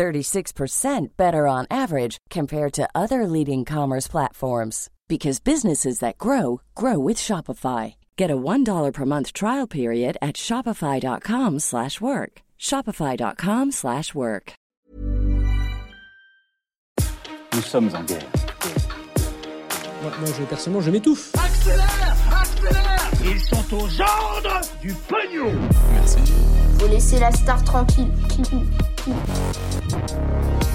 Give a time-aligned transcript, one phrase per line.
[0.00, 6.98] 36% better on average compared to other leading commerce platforms because businesses that grow grow
[6.98, 7.96] with Shopify.
[8.16, 12.32] Get a $1 per month trial period at shopify.com/work.
[12.58, 14.52] shopify.com/work.
[17.52, 18.30] Nous sommes en guerre.
[20.02, 21.34] Moi, moi, je, personnellement, je m'étouffe.
[21.34, 25.52] Accélère Accélère Ils sont aux ordres du pognon
[26.78, 28.12] Faut laisser la star tranquille.
[29.06, 30.69] うん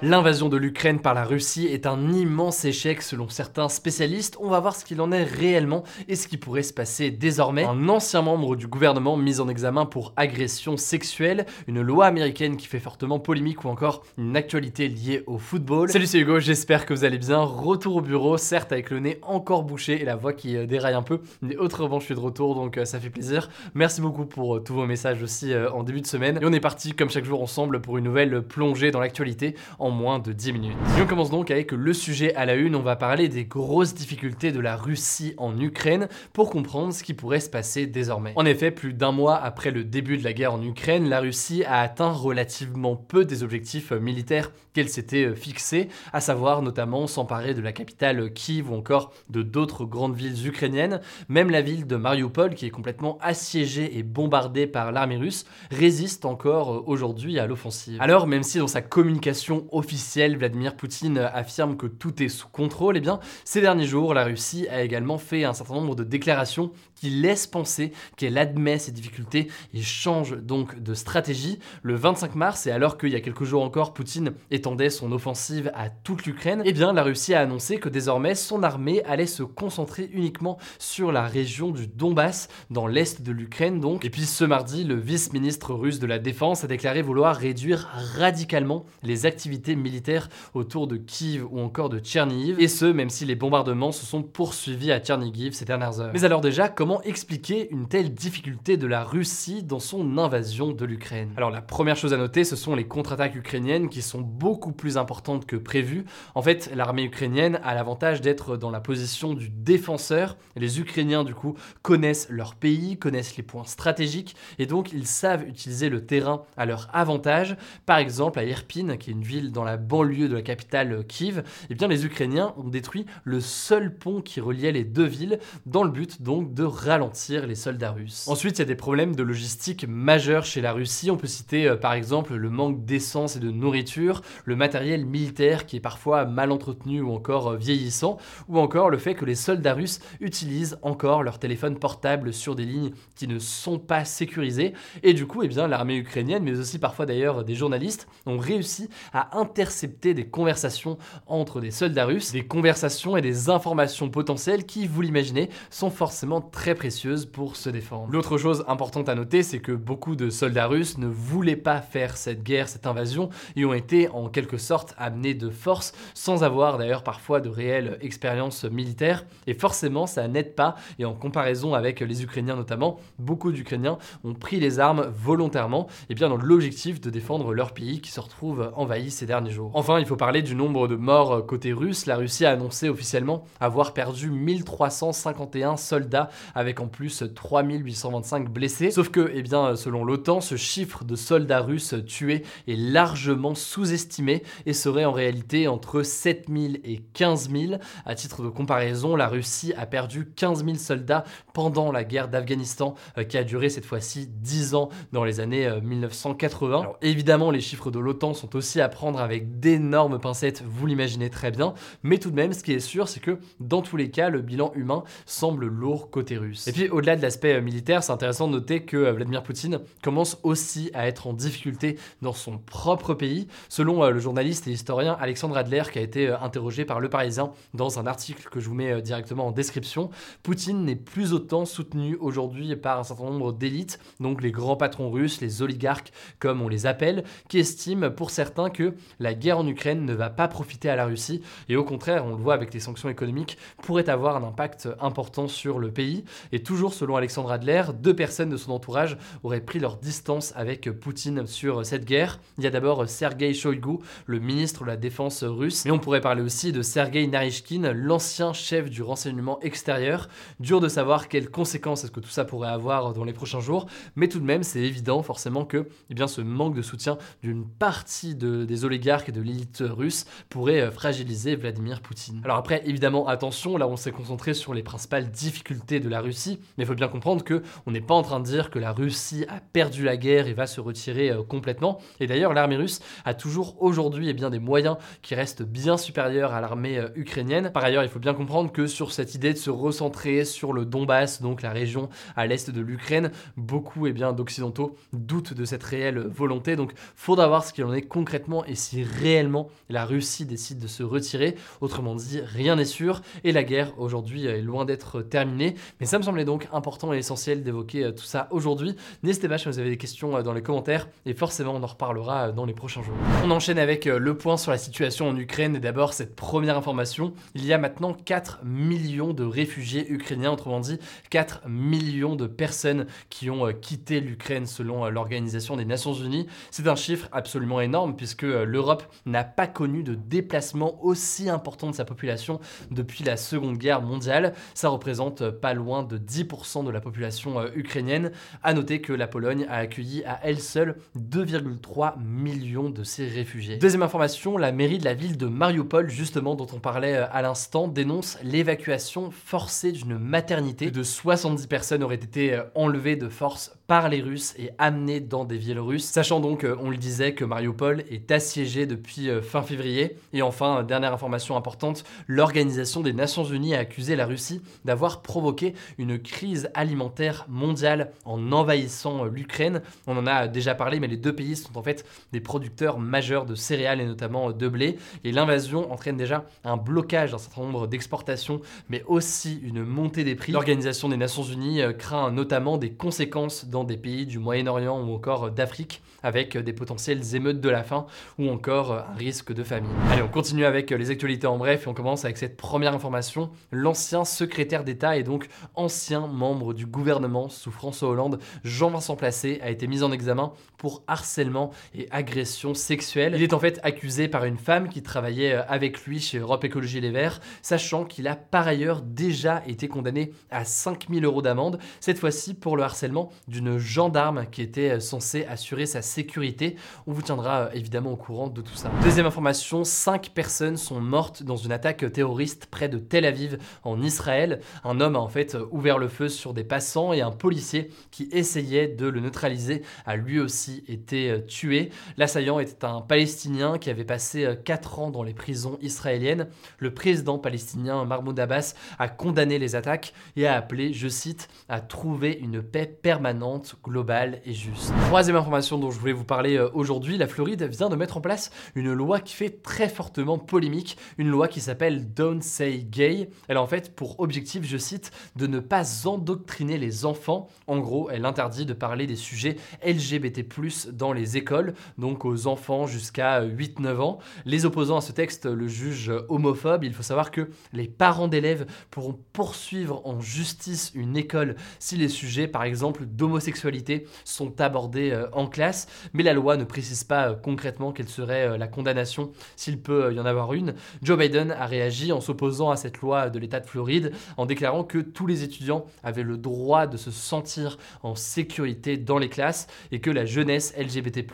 [0.00, 4.36] L'invasion de l'Ukraine par la Russie est un immense échec selon certains spécialistes.
[4.38, 7.64] On va voir ce qu'il en est réellement et ce qui pourrait se passer désormais.
[7.64, 12.68] Un ancien membre du gouvernement mis en examen pour agression sexuelle, une loi américaine qui
[12.68, 15.90] fait fortement polémique ou encore une actualité liée au football.
[15.90, 17.40] Salut c'est Hugo, j'espère que vous allez bien.
[17.40, 20.94] Retour au bureau, certes avec le nez encore bouché et la voix qui euh, déraille
[20.94, 23.50] un peu, mais autrement je suis de retour donc euh, ça fait plaisir.
[23.74, 26.38] Merci beaucoup pour euh, tous vos messages aussi en début de semaine.
[26.40, 29.56] Et on est parti comme chaque jour ensemble pour une nouvelle plongée dans l'actualité
[29.90, 30.76] moins de 10 minutes.
[30.98, 33.94] Et on commence donc avec le sujet à la une, on va parler des grosses
[33.94, 38.32] difficultés de la Russie en Ukraine pour comprendre ce qui pourrait se passer désormais.
[38.36, 41.64] En effet, plus d'un mois après le début de la guerre en Ukraine, la Russie
[41.64, 47.60] a atteint relativement peu des objectifs militaires qu'elle s'était fixés, à savoir notamment s'emparer de
[47.60, 51.00] la capitale Kiev ou encore de d'autres grandes villes ukrainiennes.
[51.28, 56.24] Même la ville de Mariupol, qui est complètement assiégée et bombardée par l'armée russe, résiste
[56.24, 57.98] encore aujourd'hui à l'offensive.
[58.00, 62.96] Alors, même si dans sa communication officielle, Vladimir Poutine affirme que tout est sous contrôle,
[62.96, 66.70] eh bien, ces derniers jours, la Russie a également fait un certain nombre de déclarations
[66.94, 71.58] qui laissent penser qu'elle admet ses difficultés et change donc de stratégie.
[71.82, 75.70] Le 25 mars, et alors qu'il y a quelques jours encore, Poutine étendait son offensive
[75.74, 79.42] à toute l'Ukraine, eh bien, la Russie a annoncé que désormais son armée allait se
[79.42, 84.04] concentrer uniquement sur la région du Donbass, dans l'est de l'Ukraine donc.
[84.04, 88.86] Et puis ce mardi, le vice-ministre russe de la Défense a déclaré vouloir réduire radicalement
[89.02, 93.34] les activités militaires autour de Kiev ou encore de Tchernihiv, et ce, même si les
[93.34, 96.12] bombardements se sont poursuivis à Tchernihiv ces dernières heures.
[96.14, 100.84] Mais alors déjà, comment expliquer une telle difficulté de la Russie dans son invasion de
[100.84, 101.32] l'Ukraine?
[101.36, 104.96] Alors la première chose à noter, ce sont les contre-attaques ukrainiennes qui sont beaucoup plus
[104.96, 106.04] importantes que prévues.
[106.34, 110.36] En fait, l'armée ukrainienne a l'avantage d'être dans la position du défenseur.
[110.56, 115.46] Les Ukrainiens, du coup, connaissent leur pays, connaissent les points stratégiques, et donc ils savent
[115.46, 117.56] utiliser le terrain à leur avantage.
[117.86, 121.42] Par exemple, à Irpin, qui est une ville dans la banlieue de la capitale Kiev,
[121.70, 125.84] eh bien les Ukrainiens ont détruit le seul pont qui reliait les deux villes, dans
[125.84, 128.26] le but donc de ralentir les soldats russes.
[128.28, 131.10] Ensuite, il y a des problèmes de logistique majeurs chez la Russie.
[131.10, 135.66] On peut citer euh, par exemple le manque d'essence et de nourriture, le matériel militaire
[135.66, 138.18] qui est parfois mal entretenu ou encore euh, vieillissant,
[138.48, 142.64] ou encore le fait que les soldats russes utilisent encore leur téléphone portable sur des
[142.64, 144.72] lignes qui ne sont pas sécurisées.
[145.02, 148.88] Et du coup, eh bien, l'armée ukrainienne, mais aussi parfois d'ailleurs des journalistes, ont réussi
[149.12, 154.86] à intercepter des conversations entre des soldats russes, des conversations et des informations potentielles qui,
[154.86, 158.12] vous l'imaginez, sont forcément très précieuses pour se défendre.
[158.12, 162.18] L'autre chose importante à noter, c'est que beaucoup de soldats russes ne voulaient pas faire
[162.18, 166.76] cette guerre, cette invasion, et ont été en quelque sorte amenés de force, sans avoir
[166.76, 172.00] d'ailleurs parfois de réelle expérience militaire, et forcément ça n'aide pas, et en comparaison avec
[172.00, 177.08] les Ukrainiens notamment, beaucoup d'Ukrainiens ont pris les armes volontairement, et bien dans l'objectif de
[177.08, 179.37] défendre leur pays qui se retrouve envahi ces derniers
[179.74, 183.44] Enfin, il faut parler du nombre de morts côté russe, la Russie a annoncé officiellement
[183.60, 188.90] avoir perdu 1351 soldats avec en plus 3825 blessés.
[188.90, 194.42] Sauf que, eh bien, selon l'OTAN, ce chiffre de soldats russes tués est largement sous-estimé
[194.66, 197.74] et serait en réalité entre 7000 et 15 000.
[198.04, 202.94] À titre de comparaison, la Russie a perdu 15 000 soldats pendant la guerre d'Afghanistan
[203.16, 206.76] euh, qui a duré cette fois-ci 10 ans dans les années 1980.
[206.76, 210.86] Euh, Alors évidemment, les chiffres de l'OTAN sont aussi à prendre avec d'énormes pincettes, vous
[210.86, 213.96] l'imaginez très bien, mais tout de même, ce qui est sûr, c'est que dans tous
[213.96, 216.66] les cas, le bilan humain semble lourd côté russe.
[216.66, 219.80] Et puis au-delà de l'aspect euh, militaire, c'est intéressant de noter que euh, Vladimir Poutine
[220.02, 223.48] commence aussi à être en difficulté dans son propre pays.
[223.68, 227.52] Selon euh, le journaliste et historien Alexandre Adler, qui a été interrogé par Le Parisien
[227.74, 230.10] dans un article que je vous mets directement en description,
[230.42, 235.10] Poutine n'est plus autant soutenu aujourd'hui par un certain nombre d'élites, donc les grands patrons
[235.10, 239.66] russes, les oligarques comme on les appelle, qui estiment pour certains que la guerre en
[239.66, 242.72] Ukraine ne va pas profiter à la Russie et au contraire, on le voit avec
[242.74, 246.24] les sanctions économiques, pourrait avoir un impact important sur le pays.
[246.52, 250.90] Et toujours selon Alexandre Adler, deux personnes de son entourage auraient pris leur distance avec
[250.90, 252.40] Poutine sur cette guerre.
[252.58, 256.20] Il y a d'abord Sergei Shoigu, le ministre de la Défense russe, mais on pourrait
[256.20, 260.28] parler aussi de Sergei Narishkin, l'ancien chef du renseignement extérieur.
[260.60, 263.86] Dur de savoir quelles conséquences est-ce que tout ça pourrait avoir dans les prochains jours,
[264.16, 267.66] mais tout de même, c'est évident forcément que eh bien, ce manque de soutien d'une
[267.66, 272.40] partie des oligarques et de l'élite russe pourrait euh, fragiliser Vladimir Poutine.
[272.44, 276.58] Alors après, évidemment, attention, là on s'est concentré sur les principales difficultés de la Russie,
[276.76, 278.92] mais il faut bien comprendre que on n'est pas en train de dire que la
[278.92, 281.98] Russie a perdu la guerre et va se retirer euh, complètement.
[282.18, 286.52] Et d'ailleurs, l'armée russe a toujours aujourd'hui eh bien, des moyens qui restent bien supérieurs
[286.52, 287.70] à l'armée euh, ukrainienne.
[287.72, 290.84] Par ailleurs, il faut bien comprendre que sur cette idée de se recentrer sur le
[290.84, 295.84] Donbass, donc la région à l'est de l'Ukraine, beaucoup eh bien, d'occidentaux doutent de cette
[295.84, 296.76] réelle volonté.
[296.76, 300.86] Donc, faudra voir ce qu'il en est concrètement et si réellement la Russie décide de
[300.86, 301.54] se retirer.
[301.80, 305.74] Autrement dit, rien n'est sûr et la guerre aujourd'hui est loin d'être terminée.
[306.00, 308.96] Mais ça me semblait donc important et essentiel d'évoquer euh, tout ça aujourd'hui.
[309.22, 311.86] N'hésitez pas si vous avez des questions euh, dans les commentaires et forcément on en
[311.86, 313.14] reparlera euh, dans les prochains jours.
[313.44, 317.32] On enchaîne avec le point sur la situation en Ukraine et d'abord cette première information.
[317.54, 320.98] Il y a maintenant 4 millions de réfugiés ukrainiens, autrement dit
[321.30, 326.46] 4 millions de personnes qui ont quitté l'Ukraine selon l'Organisation des Nations Unies.
[326.70, 328.44] C'est un chiffre absolument énorme puisque
[328.78, 332.60] l'Europe n'a pas connu de déplacement aussi important de sa population
[332.92, 334.54] depuis la Seconde Guerre mondiale.
[334.72, 338.30] Ça représente pas loin de 10% de la population euh, ukrainienne.
[338.62, 343.78] À noter que la Pologne a accueilli à elle seule 2,3 millions de ces réfugiés.
[343.78, 347.42] Deuxième information, la mairie de la ville de Mariupol, justement dont on parlait euh, à
[347.42, 350.92] l'instant, dénonce l'évacuation forcée d'une maternité.
[350.92, 355.44] de 70 personnes auraient été euh, enlevées de force par les Russes et amenées dans
[355.44, 360.16] des villes russes, sachant donc, on le disait, que Mariupol est assiégé depuis fin février.
[360.32, 365.74] Et enfin, dernière information importante, l'Organisation des Nations Unies a accusé la Russie d'avoir provoqué
[365.98, 369.82] une crise alimentaire mondiale en envahissant euh, l'Ukraine.
[370.06, 373.46] On en a déjà parlé, mais les deux pays sont en fait des producteurs majeurs
[373.46, 374.98] de céréales et notamment euh, de blé.
[375.24, 380.34] Et l'invasion entraîne déjà un blocage d'un certain nombre d'exportations, mais aussi une montée des
[380.34, 380.52] prix.
[380.52, 385.14] L'Organisation des Nations Unies euh, craint notamment des conséquences dans des pays du Moyen-Orient ou
[385.14, 388.06] encore d'Afrique, avec des potentielles émeutes de la faim
[388.38, 389.90] ou encore un risque de famine.
[390.10, 393.50] Allez, on continue avec les actualités en bref et on commence avec cette première information.
[393.70, 399.70] L'ancien secrétaire d'État et donc ancien membre du gouvernement sous François Hollande, Jean-Vincent Placé, a
[399.70, 403.34] été mis en examen pour harcèlement et agression sexuelle.
[403.36, 406.64] Il est en fait accusé par une femme qui travaillait euh, avec lui chez Europe
[406.64, 411.78] Écologie Les Verts, sachant qu'il a par ailleurs déjà été condamné à 5000 euros d'amende,
[412.00, 416.76] cette fois-ci pour le harcèlement d'une gendarme qui était euh, censée assurer sa sécurité.
[417.06, 418.90] On vous tiendra euh, évidemment au courant de tout ça.
[419.02, 424.02] Deuxième information, 5 personnes sont mortes dans une attaque terroriste près de Tel Aviv en
[424.02, 424.60] Israël.
[424.84, 428.28] Un homme a en fait ouvert le feu sur des passants et un policier qui
[428.32, 431.90] essayait de le neutraliser a lui aussi été euh, tué.
[432.16, 436.48] L'assaillant était un Palestinien qui avait passé 4 euh, ans dans les prisons israéliennes.
[436.78, 441.80] Le président palestinien Mahmoud Abbas a condamné les attaques et a appelé, je cite, à
[441.80, 444.92] trouver une paix permanente, globale et juste.
[445.06, 448.20] Troisième information dont je voulais vous parler euh, aujourd'hui, la Floride vient de mettre en
[448.20, 453.30] place une loi qui fait très fortement polémique, une loi qui s'appelle Don't Say Gay.
[453.48, 457.48] Elle a en fait pour objectif, je cite, de ne pas endoctriner les enfants.
[457.66, 460.44] En gros, elle interdit de parler des sujets LGBT+
[460.92, 464.18] dans les écoles, donc aux enfants jusqu'à 8-9 ans.
[464.44, 466.84] Les opposants à ce texte le jugent homophobe.
[466.84, 472.08] Il faut savoir que les parents d'élèves pourront poursuivre en justice une école si les
[472.08, 477.30] sujets, par exemple, d'homosexualité sont abordés euh, en classe, mais la loi ne précise pas
[477.30, 480.74] euh, concrètement quelle serait euh, la condamnation s'il peut y en avoir une.
[481.02, 484.84] Joe Biden a réagi en s'opposant à cette loi de l'État de Floride en déclarant
[484.84, 489.66] que tous les étudiants avaient le droit de se sentir en sécurité dans les classes
[489.92, 491.24] et que la jeunesse LGBT+,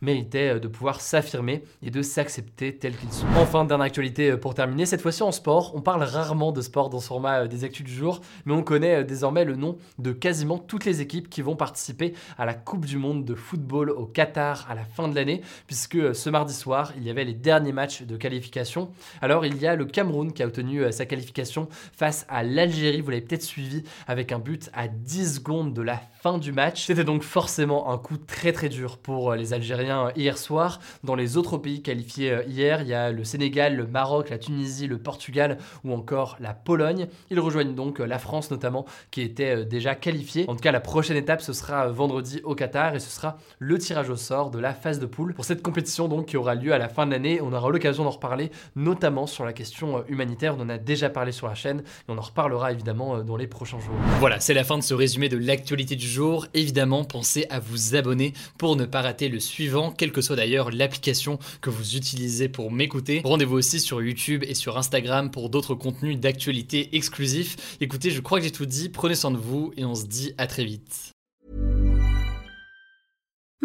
[0.00, 3.26] méritait euh, de pouvoir s'affirmer et de s'accepter tels qu'ils sont.
[3.36, 6.90] Enfin, dernière actualité euh, pour terminer, cette fois-ci en sport, on parle rarement de sport
[6.90, 10.12] dans ce format euh, des actus du jour, mais on connaît désormais le nom de
[10.12, 14.06] quasiment toutes les équipes qui vont participer à la Coupe du Monde de football au
[14.06, 17.72] Qatar à la fin de l'année, puisque ce mardi soir, il y avait les derniers
[17.72, 18.90] matchs de qualification.
[19.22, 23.10] Alors, il y a le Cameroun qui a obtenu sa qualification face à l'Algérie, vous
[23.10, 26.84] l'avez peut-être suivi, avec un but à 10 secondes de la fin du match.
[26.86, 30.80] C'était donc forcément un coup très très dur pour euh, les Algériens euh, hier soir.
[31.04, 34.38] Dans les autres pays qualifiés euh, hier, il y a le Sénégal, le Maroc, la
[34.38, 37.06] Tunisie, le Portugal ou encore la Pologne.
[37.30, 40.44] Ils rejoignent donc la France notamment qui était déjà qualifiée.
[40.48, 43.78] En tout cas, la prochaine étape ce sera vendredi au Qatar et ce sera le
[43.86, 45.32] tirage au sort de la phase de poule.
[45.32, 47.40] Pour cette compétition donc qui aura lieu à la fin de l'année.
[47.40, 50.56] On aura l'occasion d'en reparler, notamment sur la question euh, humanitaire.
[50.58, 53.36] On en a déjà parlé sur la chaîne et on en reparlera évidemment euh, dans
[53.36, 53.94] les prochains jours.
[54.18, 56.46] Voilà, c'est la fin de ce résumé de l'actualité du jour.
[56.54, 60.70] Évidemment, pensez à vous abonner pour ne pas rater le suivant, quelle que soit d'ailleurs
[60.72, 63.20] l'application que vous utilisez pour m'écouter.
[63.24, 67.78] Rendez-vous aussi sur YouTube et sur Instagram pour d'autres contenus d'actualité exclusifs.
[67.80, 68.88] Écoutez, je crois que j'ai tout dit.
[68.88, 71.15] Prenez soin de vous et on se dit à très vite.